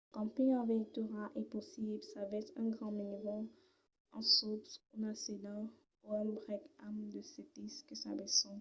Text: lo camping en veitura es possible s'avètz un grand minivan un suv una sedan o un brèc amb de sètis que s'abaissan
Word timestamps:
lo 0.00 0.08
camping 0.14 0.50
en 0.58 0.64
veitura 0.72 1.22
es 1.40 1.50
possible 1.54 2.04
s'avètz 2.10 2.54
un 2.60 2.66
grand 2.74 2.94
minivan 2.98 3.44
un 4.16 4.24
suv 4.36 4.60
una 4.96 5.12
sedan 5.24 5.62
o 6.06 6.08
un 6.24 6.28
brèc 6.38 6.62
amb 6.86 6.98
de 7.14 7.22
sètis 7.32 7.74
que 7.86 7.94
s'abaissan 8.02 8.58